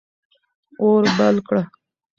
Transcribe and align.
اور 0.81 1.01
بل 1.17 1.35
کړه. 1.47 1.61